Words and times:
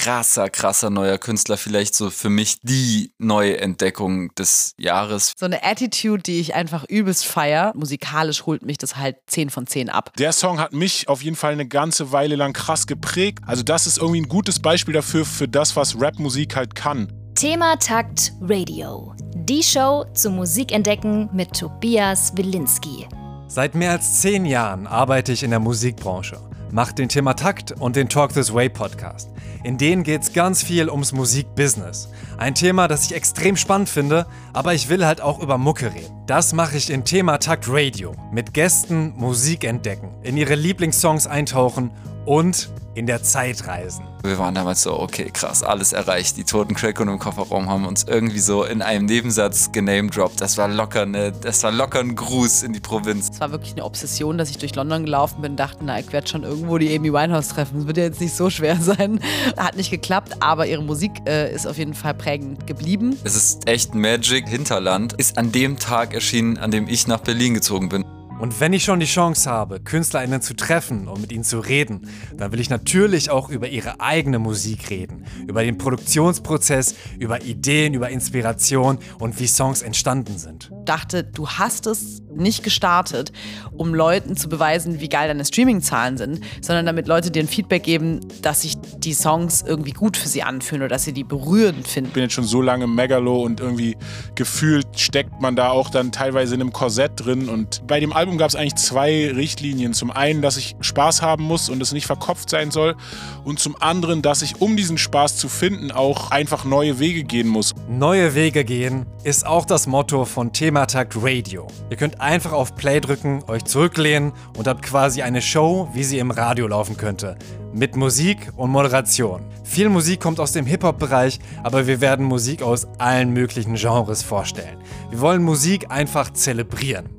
krasser, 0.00 0.48
krasser 0.48 0.88
neuer 0.88 1.18
Künstler. 1.18 1.58
Vielleicht 1.58 1.94
so 1.94 2.08
für 2.08 2.30
mich 2.30 2.60
die 2.62 3.12
neue 3.18 3.58
Entdeckung 3.58 4.34
des 4.34 4.74
Jahres. 4.78 5.34
So 5.38 5.44
eine 5.44 5.62
Attitude, 5.62 6.22
die 6.22 6.40
ich 6.40 6.54
einfach 6.54 6.84
übelst 6.88 7.26
feier. 7.26 7.72
Musikalisch 7.76 8.46
holt 8.46 8.62
mich 8.62 8.78
das 8.78 8.96
halt 8.96 9.16
10 9.26 9.50
von 9.50 9.66
10 9.66 9.90
ab. 9.90 10.12
Der 10.16 10.32
Song 10.32 10.58
hat 10.58 10.72
mich 10.72 11.08
auf 11.08 11.22
jeden 11.22 11.36
Fall 11.36 11.52
eine 11.52 11.68
ganze 11.68 12.12
Weile 12.12 12.36
lang 12.36 12.54
krass 12.54 12.86
geprägt. 12.86 13.40
Also 13.46 13.62
das 13.62 13.86
ist 13.86 13.98
irgendwie 13.98 14.22
ein 14.22 14.28
gutes 14.28 14.58
Beispiel 14.58 14.94
dafür, 14.94 15.26
für 15.26 15.48
das, 15.48 15.76
was 15.76 16.00
Rapmusik 16.00 16.56
halt 16.56 16.74
kann. 16.74 17.12
Thema 17.34 17.76
Takt 17.76 18.32
Radio. 18.40 19.14
Die 19.34 19.62
Show 19.62 20.06
zum 20.14 20.36
Musikentdecken 20.36 21.28
mit 21.32 21.52
Tobias 21.52 22.32
Wilinski. 22.36 23.06
Seit 23.48 23.74
mehr 23.74 23.92
als 23.92 24.20
zehn 24.20 24.46
Jahren 24.46 24.86
arbeite 24.86 25.32
ich 25.32 25.42
in 25.42 25.50
der 25.50 25.58
Musikbranche, 25.58 26.38
mache 26.72 26.94
den 26.94 27.08
Thema 27.08 27.34
Takt 27.34 27.72
und 27.72 27.96
den 27.96 28.08
Talk 28.08 28.32
This 28.32 28.52
Way 28.52 28.68
Podcast. 28.68 29.30
In 29.62 29.76
denen 29.76 30.02
geht 30.02 30.22
es 30.22 30.32
ganz 30.32 30.62
viel 30.62 30.88
ums 30.88 31.12
Musikbusiness. 31.12 32.08
Ein 32.38 32.54
Thema, 32.54 32.88
das 32.88 33.04
ich 33.04 33.14
extrem 33.14 33.56
spannend 33.56 33.88
finde, 33.88 34.26
aber 34.52 34.74
ich 34.74 34.88
will 34.88 35.04
halt 35.04 35.20
auch 35.20 35.40
über 35.40 35.58
Mucke 35.58 35.92
reden. 35.92 36.14
Das 36.26 36.52
mache 36.52 36.76
ich 36.76 36.90
in 36.90 37.04
Thema 37.04 37.38
Takt 37.38 37.66
Radio. 37.68 38.14
Mit 38.32 38.54
Gästen 38.54 39.12
Musik 39.16 39.64
entdecken, 39.64 40.14
in 40.22 40.36
ihre 40.36 40.54
Lieblingssongs 40.54 41.26
eintauchen 41.26 41.90
und 42.24 42.70
in 42.94 43.06
der 43.06 43.22
Zeit 43.22 43.66
reisen. 43.66 44.04
Wir 44.22 44.38
waren 44.38 44.54
damals 44.54 44.82
so, 44.82 44.98
okay, 44.98 45.30
krass, 45.32 45.62
alles 45.62 45.92
erreicht. 45.92 46.36
Die 46.36 46.44
toten 46.44 46.74
Crack 46.74 47.00
und 47.00 47.08
im 47.08 47.18
Kofferraum 47.18 47.70
haben 47.70 47.86
uns 47.86 48.04
irgendwie 48.04 48.38
so 48.38 48.64
in 48.64 48.82
einem 48.82 49.06
Nebensatz 49.06 49.72
genamedroppt. 49.72 50.40
Das 50.40 50.58
war 50.58 50.68
locker 50.68 51.06
ne, 51.06 51.32
das 51.32 51.62
war 51.62 51.72
locker 51.72 52.00
ein 52.00 52.14
Gruß 52.14 52.64
in 52.64 52.72
die 52.72 52.80
Provinz. 52.80 53.30
Es 53.32 53.40
war 53.40 53.50
wirklich 53.52 53.72
eine 53.72 53.84
Obsession, 53.84 54.36
dass 54.36 54.50
ich 54.50 54.58
durch 54.58 54.74
London 54.74 55.04
gelaufen 55.04 55.40
bin 55.40 55.52
und 55.52 55.56
dachte, 55.56 55.78
na, 55.84 55.98
ich 55.98 56.12
werde 56.12 56.28
schon 56.28 56.42
irgendwo 56.42 56.76
die 56.78 56.94
Amy 56.94 57.12
Winehouse 57.12 57.48
treffen. 57.48 57.78
Das 57.78 57.86
wird 57.86 57.96
ja 57.96 58.04
jetzt 58.04 58.20
nicht 58.20 58.34
so 58.34 58.50
schwer 58.50 58.76
sein. 58.80 59.20
Hat 59.56 59.76
nicht 59.76 59.90
geklappt, 59.90 60.36
aber 60.40 60.66
ihre 60.66 60.82
Musik 60.82 61.12
äh, 61.26 61.54
ist 61.54 61.66
auf 61.66 61.78
jeden 61.78 61.94
Fall 61.94 62.14
prägend 62.14 62.66
geblieben. 62.66 63.16
Es 63.24 63.36
ist 63.36 63.68
echt 63.68 63.94
Magic. 63.94 64.48
Hinterland 64.48 65.14
ist 65.14 65.38
an 65.38 65.52
dem 65.52 65.78
Tag 65.78 66.12
erschienen, 66.12 66.58
an 66.58 66.70
dem 66.70 66.88
ich 66.88 67.06
nach 67.06 67.20
Berlin 67.20 67.54
gezogen 67.54 67.88
bin. 67.88 68.04
Und 68.40 68.58
wenn 68.58 68.72
ich 68.72 68.84
schon 68.84 69.00
die 69.00 69.06
Chance 69.06 69.50
habe, 69.50 69.80
KünstlerInnen 69.80 70.40
zu 70.40 70.54
treffen 70.54 71.08
und 71.08 71.20
mit 71.20 71.30
ihnen 71.30 71.44
zu 71.44 71.60
reden, 71.60 72.08
dann 72.36 72.52
will 72.52 72.60
ich 72.60 72.70
natürlich 72.70 73.30
auch 73.30 73.50
über 73.50 73.68
ihre 73.68 74.00
eigene 74.00 74.38
Musik 74.38 74.88
reden. 74.88 75.26
Über 75.46 75.62
den 75.62 75.76
Produktionsprozess, 75.76 76.94
über 77.18 77.42
Ideen, 77.42 77.92
über 77.92 78.08
Inspiration 78.08 78.98
und 79.18 79.38
wie 79.38 79.46
Songs 79.46 79.82
entstanden 79.82 80.38
sind. 80.38 80.70
Dachte, 80.90 81.22
du 81.22 81.48
hast 81.48 81.86
es 81.86 82.20
nicht 82.34 82.64
gestartet, 82.64 83.30
um 83.76 83.94
Leuten 83.94 84.36
zu 84.36 84.48
beweisen, 84.48 85.00
wie 85.00 85.08
geil 85.08 85.28
deine 85.28 85.44
Streaming-Zahlen 85.44 86.16
sind, 86.16 86.40
sondern 86.60 86.84
damit 86.84 87.06
Leute 87.06 87.30
dir 87.30 87.44
ein 87.44 87.48
Feedback 87.48 87.84
geben, 87.84 88.18
dass 88.42 88.62
sich 88.62 88.76
die 88.98 89.14
Songs 89.14 89.62
irgendwie 89.64 89.92
gut 89.92 90.16
für 90.16 90.26
sie 90.26 90.42
anfühlen 90.42 90.82
oder 90.82 90.88
dass 90.88 91.04
sie 91.04 91.12
die 91.12 91.22
berührend 91.22 91.86
finden. 91.86 92.08
Ich 92.08 92.14
bin 92.14 92.24
jetzt 92.24 92.32
schon 92.32 92.42
so 92.42 92.60
lange 92.60 92.88
Megalo 92.88 93.40
und 93.40 93.60
irgendwie 93.60 93.96
gefühlt 94.34 94.98
steckt 94.98 95.40
man 95.40 95.54
da 95.54 95.70
auch 95.70 95.90
dann 95.90 96.10
teilweise 96.10 96.56
in 96.56 96.60
einem 96.60 96.72
Korsett 96.72 97.12
drin. 97.16 97.48
Und 97.48 97.86
bei 97.86 98.00
dem 98.00 98.12
Album 98.12 98.36
gab 98.36 98.48
es 98.48 98.56
eigentlich 98.56 98.74
zwei 98.74 99.30
Richtlinien. 99.30 99.94
Zum 99.94 100.10
einen, 100.10 100.42
dass 100.42 100.56
ich 100.56 100.74
Spaß 100.80 101.22
haben 101.22 101.44
muss 101.44 101.68
und 101.68 101.80
es 101.80 101.92
nicht 101.92 102.06
verkopft 102.06 102.50
sein 102.50 102.72
soll. 102.72 102.96
Und 103.44 103.60
zum 103.60 103.80
anderen, 103.80 104.22
dass 104.22 104.42
ich, 104.42 104.60
um 104.60 104.76
diesen 104.76 104.98
Spaß 104.98 105.36
zu 105.36 105.48
finden, 105.48 105.92
auch 105.92 106.32
einfach 106.32 106.64
neue 106.64 106.98
Wege 106.98 107.22
gehen 107.22 107.46
muss. 107.46 107.74
Neue 107.88 108.34
Wege 108.34 108.64
gehen 108.64 109.06
ist 109.22 109.46
auch 109.46 109.66
das 109.66 109.86
Motto 109.86 110.24
von 110.24 110.52
Thematakt 110.80 111.14
Radio. 111.20 111.66
Ihr 111.90 111.98
könnt 111.98 112.22
einfach 112.22 112.52
auf 112.52 112.74
Play 112.74 113.00
drücken, 113.00 113.44
euch 113.48 113.66
zurücklehnen 113.66 114.32
und 114.56 114.66
habt 114.66 114.80
quasi 114.80 115.20
eine 115.20 115.42
Show, 115.42 115.90
wie 115.92 116.04
sie 116.04 116.18
im 116.18 116.30
Radio 116.30 116.66
laufen 116.66 116.96
könnte. 116.96 117.36
Mit 117.74 117.96
Musik 117.96 118.50
und 118.56 118.70
Moderation. 118.70 119.42
Viel 119.62 119.90
Musik 119.90 120.20
kommt 120.20 120.40
aus 120.40 120.52
dem 120.52 120.64
Hip-Hop-Bereich, 120.64 121.38
aber 121.62 121.86
wir 121.86 122.00
werden 122.00 122.24
Musik 122.24 122.62
aus 122.62 122.88
allen 122.96 123.34
möglichen 123.34 123.74
Genres 123.74 124.22
vorstellen. 124.22 124.78
Wir 125.10 125.20
wollen 125.20 125.42
Musik 125.42 125.90
einfach 125.90 126.32
zelebrieren. 126.32 127.10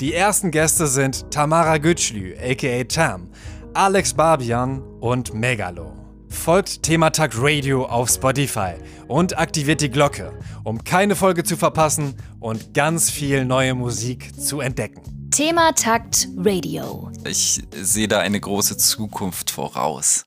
Die 0.00 0.12
ersten 0.12 0.50
Gäste 0.50 0.86
sind 0.86 1.30
Tamara 1.30 1.78
Gütschlü, 1.78 2.36
aka 2.36 2.84
Tam, 2.84 3.30
Alex 3.72 4.12
Barbian 4.12 4.82
und 5.00 5.32
Megalo. 5.32 5.97
Folgt 6.30 6.82
Thematag 6.82 7.32
Radio 7.36 7.84
auf 7.86 8.10
Spotify 8.10 8.74
und 9.06 9.38
aktiviert 9.38 9.80
die 9.80 9.90
Glocke, 9.90 10.32
um 10.64 10.84
keine 10.84 11.16
Folge 11.16 11.42
zu 11.42 11.56
verpassen 11.56 12.14
und 12.40 12.74
ganz 12.74 13.10
viel 13.10 13.44
neue 13.44 13.74
Musik 13.74 14.32
zu 14.40 14.60
entdecken. 14.60 15.02
Thema 15.30 15.72
Takt 15.72 16.28
Radio. 16.36 17.10
Ich 17.26 17.62
sehe 17.72 18.08
da 18.08 18.20
eine 18.20 18.40
große 18.40 18.76
Zukunft 18.76 19.50
voraus. 19.50 20.26